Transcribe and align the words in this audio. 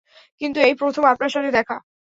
কিন্তু, 0.41 0.59
এই 0.61 0.73
প্রথম 0.75 1.03
আপনার 1.05 1.31
সাথে 1.31 1.49
দেখা। 1.51 1.75